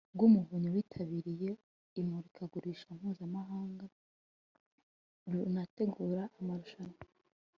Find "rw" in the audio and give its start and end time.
0.15-0.21